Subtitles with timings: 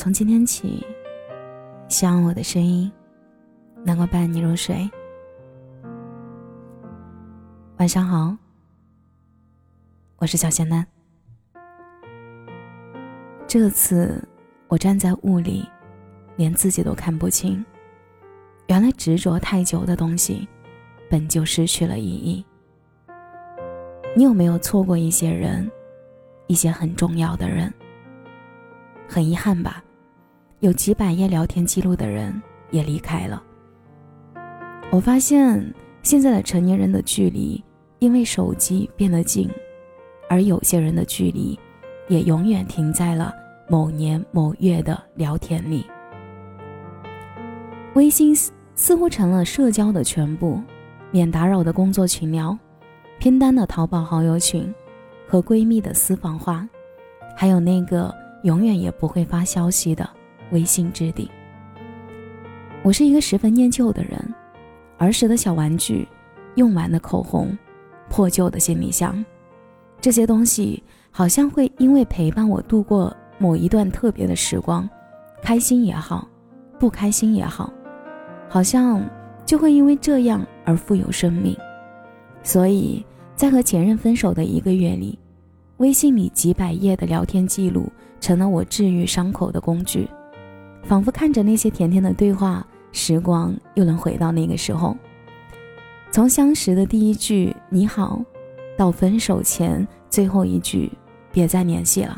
[0.00, 0.82] 从今天起，
[1.90, 2.90] 希望我的声音
[3.84, 4.90] 能够伴你入睡。
[7.76, 8.34] 晚上好，
[10.16, 10.86] 我是小仙丹。
[13.46, 14.26] 这次
[14.68, 15.68] 我站在雾里，
[16.34, 17.62] 连自己都看不清。
[18.68, 20.48] 原来执着太久的东西，
[21.10, 22.42] 本就失去了意义。
[24.16, 25.70] 你有没有错过一些人，
[26.46, 27.70] 一些很重要的人？
[29.06, 29.84] 很遗憾吧，
[30.60, 32.38] 有几百页聊天记录的人
[32.70, 33.42] 也离开了。
[34.90, 37.62] 我发现现在的成年人的距离，
[37.98, 39.48] 因为手机变得近，
[40.28, 41.58] 而有些人的距离，
[42.08, 43.34] 也永远停在了
[43.70, 45.86] 某年某月的聊天里。
[47.94, 48.34] 微信
[48.74, 50.60] 似乎成了社交的全部，
[51.10, 52.56] 免打扰的工作群聊，
[53.18, 54.72] 拼单的淘宝好友群，
[55.26, 56.68] 和闺蜜的私房话，
[57.34, 58.14] 还有那个。
[58.42, 60.08] 永远也不会发消息的
[60.50, 61.28] 微信置顶。
[62.82, 64.34] 我是一个十分念旧的人，
[64.98, 66.06] 儿时的小玩具、
[66.54, 67.56] 用完的口红、
[68.08, 69.24] 破旧的行李箱，
[70.00, 74.88] 这些东西好像会因为陪伴我度过某一段特别的时光，
[75.42, 76.28] 开心也好，
[76.78, 77.72] 不开心也好，
[78.48, 79.02] 好像
[79.44, 81.56] 就会因为这样而富有生命。
[82.42, 83.04] 所以
[83.36, 85.18] 在和前任分手的一个月里。
[85.76, 87.90] 微信里几百页的聊天记录
[88.20, 90.06] 成了我治愈伤口的工具，
[90.82, 94.96] 仿佛看着那些甜甜的对话，时光又能回到那个时候。
[96.10, 98.20] 从相识的第一句“你好”，
[98.76, 100.90] 到分手前最后一句
[101.30, 102.16] “别再联系了”；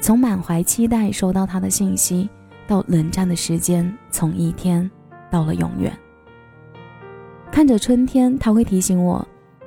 [0.00, 2.28] 从满怀期待收到他的信息，
[2.66, 4.90] 到冷战的时间从一天
[5.30, 5.96] 到了永远。
[7.52, 9.24] 看着春天，他会提醒我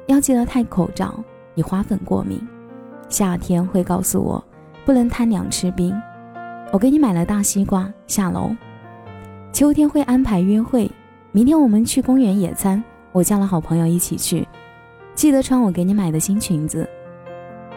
[0.08, 2.46] 要记得戴口罩，你花粉过敏。
[3.08, 4.44] 夏天会告诉我
[4.84, 5.96] 不能贪凉吃冰，
[6.74, 8.50] 我给你买了大西瓜，下楼。
[9.52, 10.90] 秋天会安排约会，
[11.32, 14.48] 明天我们去公园野餐，我叫了好朋友一起去，
[15.14, 16.90] 记得穿我给你买的新裙子。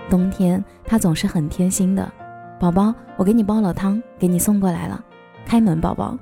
[0.09, 2.11] 冬天他总是很贴心的，
[2.59, 5.05] 宝宝，我给你煲了汤，给你送过来了，
[5.45, 6.19] 开门，宝宝。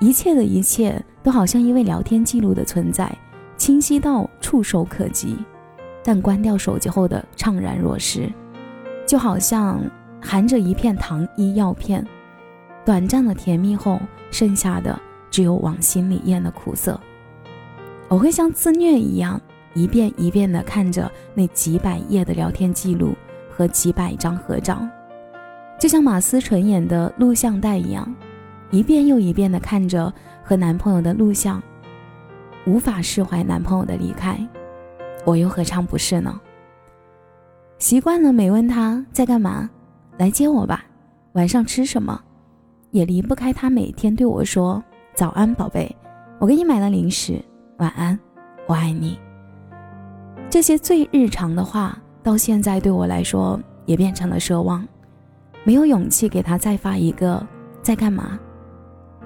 [0.00, 3.08] 一切的一切都好像因为聊天记录的存在，
[3.56, 5.38] 清晰到触手可及。
[6.02, 8.28] 但关掉手机后的怅然若失，
[9.06, 9.80] 就好像
[10.22, 12.06] 含着一片糖衣药片，
[12.84, 14.00] 短暂的甜蜜后，
[14.30, 14.98] 剩下的
[15.30, 16.98] 只有往心里咽的苦涩。
[18.08, 19.40] 我会像自虐一样，
[19.74, 23.14] 一遍一遍地看着那几百页的聊天记录
[23.50, 24.80] 和几百张合照，
[25.78, 28.14] 就像马思纯演的录像带一样，
[28.70, 30.12] 一遍又一遍地看着
[30.44, 31.60] 和男朋友的录像，
[32.64, 34.38] 无法释怀男朋友的离开。
[35.24, 36.40] 我又何尝不是呢？
[37.78, 39.68] 习惯了没问他在干嘛，
[40.18, 40.84] 来接我吧。
[41.32, 42.20] 晚上吃什么？
[42.90, 44.82] 也离不开他每天对我说
[45.16, 45.94] ：“早安，宝贝，
[46.38, 47.42] 我给你买了零食。
[47.78, 48.18] 晚安，
[48.66, 49.18] 我爱你。”
[50.50, 54.86] 这些最日常的话，到现在对我来说也变成了奢望。
[55.64, 57.46] 没有勇气给他再发一个
[57.82, 58.38] 在干嘛，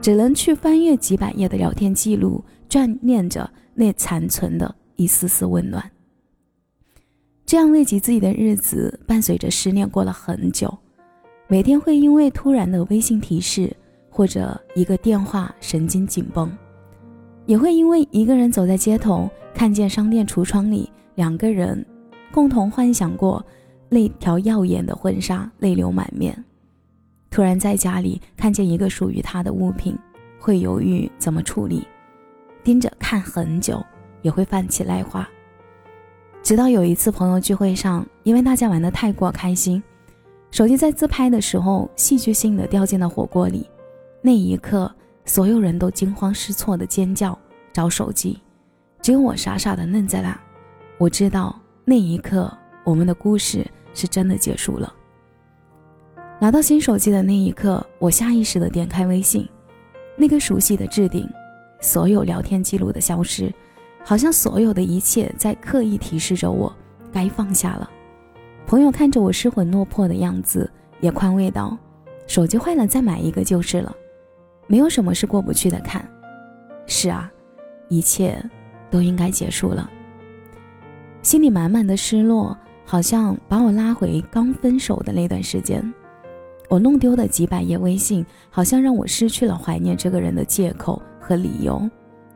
[0.00, 4.72] 只能去翻阅几百页的聊天记录，眷恋着那残存的。
[4.94, 5.82] 一丝丝温暖。
[7.46, 10.76] 这样慰藉自己的日子，伴随着失恋过了很久。
[11.46, 13.74] 每天会因为突然的微信提示
[14.10, 16.50] 或者一个电话神经紧绷，
[17.46, 21.86] 也会因为一个人走在街头，看见商店橱窗里两个人
[22.32, 23.44] 共同幻想过
[23.88, 26.36] 那条耀眼的婚纱，泪流满面。
[27.30, 29.96] 突然在家里看见一个属于他的物品，
[30.40, 31.86] 会犹豫怎么处理，
[32.64, 33.80] 盯着看很久。
[34.22, 35.28] 也会泛起泪花。
[36.46, 39.82] 直到有一次朋友聚会上，因为大家玩的太过开心，
[40.52, 43.68] 手机在自拍的时候戏剧性的掉进了火锅里。
[44.22, 44.88] 那一刻，
[45.24, 47.36] 所有人都惊慌失措的尖叫
[47.72, 48.40] 找手机，
[49.02, 50.40] 只有我傻傻的愣在那。
[50.98, 51.52] 我知道
[51.84, 54.94] 那一刻我们的故事是真的结束了。
[56.38, 59.48] 拿到新手机的那一刻，我下意识的点开微信，
[60.16, 61.28] 那个熟悉的置顶，
[61.80, 63.52] 所有聊天记录的消失。
[64.08, 66.72] 好像所有的一切在刻意提示着我，
[67.12, 67.90] 该放下了。
[68.64, 70.70] 朋友看着我失魂落魄的样子，
[71.00, 71.76] 也宽慰道
[72.28, 73.92] ：“手机坏了再买一个就是了，
[74.68, 76.08] 没有什么是过不去的坎。”
[76.86, 77.28] 是啊，
[77.88, 78.40] 一切
[78.92, 79.90] 都应该结束了。
[81.20, 85.82] 心里满满的失落，好像把我拉回刚分手的那段时间。
[86.68, 91.90] 我弄丢的几百页微信，好像让我失去了怀念这个人的借口和理由。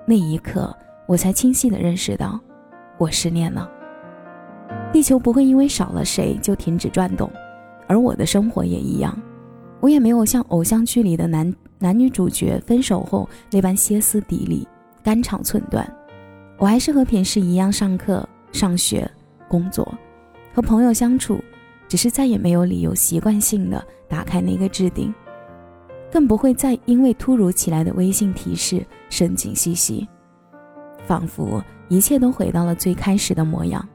[0.04, 0.76] 那一刻。
[1.10, 2.38] 我才清晰地认识到，
[2.96, 3.68] 我失恋了。
[4.92, 7.28] 地球不会因为少了谁就停止转动，
[7.88, 9.20] 而我的生活也一样。
[9.80, 14.68] 我也没有像偶像剧里的男男女主角分手后那般歇斯底里、
[15.02, 15.84] 肝肠寸断。
[16.58, 19.10] 我还是和平时一样上课、上学、
[19.48, 19.92] 工作，
[20.54, 21.42] 和朋友相处，
[21.88, 25.12] 只是再也没有理由习惯性的打开那个置顶，
[26.12, 30.06] 更不会再因为突如其来的微信提示神经兮兮，
[31.06, 33.86] 仿佛一切都回到了最开始的模样。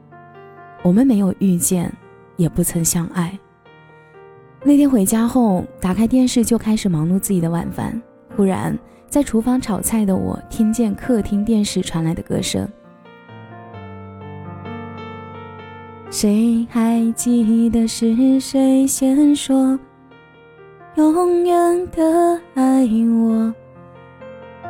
[0.84, 1.92] 我们没有遇见，
[2.38, 3.38] 也不曾相爱。
[4.64, 8.02] 那天回家后，打开电视就开始忙碌自己的晚饭。
[8.36, 12.68] 忽然，在厨房炒菜的我听见客厅电视传来的歌声。
[16.12, 19.78] 谁还记得是谁先说
[20.96, 23.54] 永远的爱我？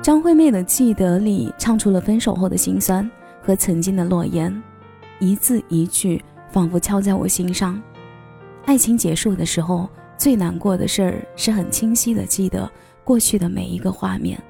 [0.00, 3.08] 张惠妹的《记得》里唱出了分手后的心酸
[3.42, 4.62] 和曾经的诺言，
[5.18, 7.80] 一字一句，仿佛敲在我心上。
[8.64, 12.70] 爱情结束的时候，最难过的事儿是很清晰的记得
[13.02, 14.40] 过去的每一个画面。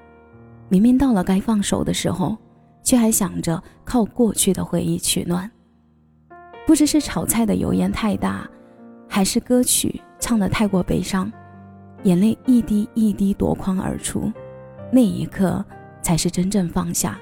[0.69, 2.37] 明明到了该放手的时候，
[2.85, 5.51] 却还想着靠过去的回忆取暖。
[6.67, 8.49] 不知是炒菜的油烟太大，
[9.09, 11.33] 还是歌曲唱得太过悲伤，
[12.03, 14.31] 眼泪一滴一滴夺眶而出。
[14.91, 15.65] 那一刻，
[16.03, 17.19] 才是真正放下，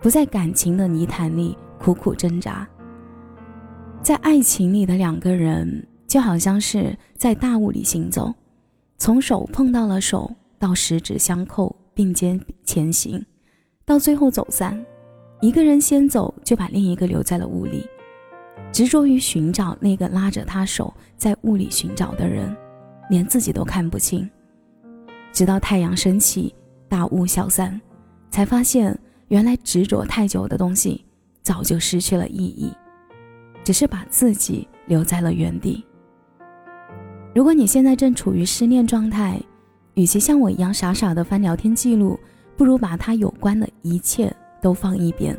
[0.00, 2.68] 不在感情的泥潭里苦苦挣扎。
[4.02, 5.86] 在爱情里的两个人。
[6.06, 8.32] 就好像是在大雾里行走，
[8.98, 13.24] 从手碰到了手，到十指相扣并肩前行，
[13.84, 14.80] 到最后走散。
[15.40, 17.84] 一个人先走，就把另一个留在了雾里，
[18.70, 22.54] 执着于寻找那个拉着他手在雾里寻找的人，
[23.10, 24.30] 连自己都看不清。
[25.32, 26.54] 直到太阳升起，
[26.94, 27.80] 大雾消散，
[28.30, 28.96] 才发现
[29.26, 31.04] 原来执着太久的东西
[31.42, 32.72] 早就失去了意义，
[33.64, 35.84] 只是把自己留在了原地。
[37.34, 39.42] 如果你现在正处于失恋状态，
[39.94, 42.16] 与其像我一样傻傻的翻聊天记录，
[42.56, 44.32] 不如把它有关的一切
[44.62, 45.36] 都放一边，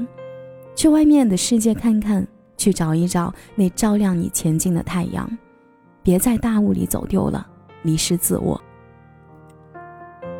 [0.76, 2.28] 去外面的世界看看，
[2.58, 5.26] 去找一找那照亮你前进的太阳，
[6.04, 7.48] 别在大雾里走丢了，
[7.82, 8.62] 迷失自我。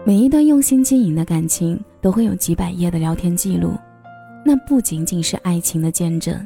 [0.08, 3.74] 每一段用心经营的感情，都会有几百页的聊天记录，
[4.46, 6.46] 那不仅仅是爱情的见证，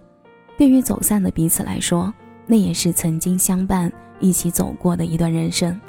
[0.58, 2.14] 对于走散的彼此来说，
[2.48, 3.92] 那也是曾经相伴。
[4.22, 5.80] 一起走过的一段人生，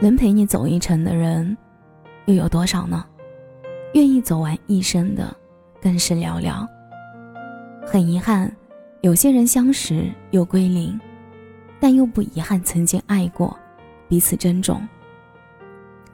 [0.00, 1.54] 能陪你走一程的人，
[2.24, 3.04] 又有多少呢？
[3.92, 5.36] 愿意走完一生的，
[5.80, 6.66] 更是寥寥。
[7.86, 8.50] 很遗憾，
[9.02, 10.98] 有些人相识又归零，
[11.78, 13.54] 但又不遗憾曾经爱过，
[14.08, 14.80] 彼此珍重。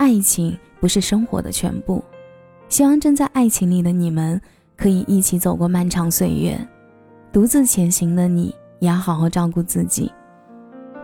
[0.03, 2.03] 爱情不是生活的全部，
[2.69, 4.41] 希望正在爱情里的你们
[4.77, 6.59] 可以一起走过漫长岁月。
[7.31, 10.11] 独自前行的你，也要好好照顾自己。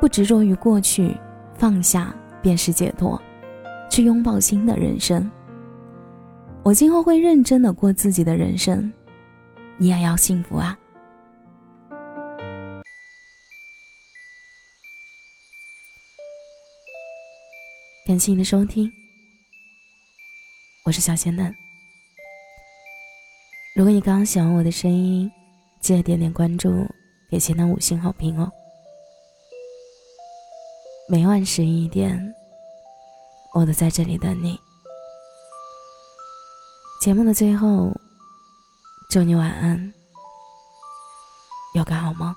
[0.01, 1.17] 不执着于过去，
[1.55, 2.13] 放下
[2.43, 3.23] 便是解脱，
[3.89, 5.31] 去拥抱新的人生。
[6.65, 8.93] 我今后会认真的过自己的人生，
[9.77, 10.77] 你也要幸福啊！
[18.09, 18.91] 感谢你的收听，
[20.87, 21.55] 我是小仙嫩。
[23.77, 25.31] 如果你刚刚喜欢我的声音，
[25.83, 26.87] 记得点点关注，
[27.31, 28.51] 给仙嫩五星好评哦。
[31.11, 32.35] 每晚十一点，
[33.53, 34.59] 我都在这里等你。
[37.03, 37.93] 节目的最后，
[39.11, 39.93] 祝你晚安，
[41.75, 42.35] 有个好梦。